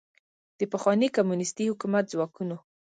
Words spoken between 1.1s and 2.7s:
کمونیستي حکومت ځواکونو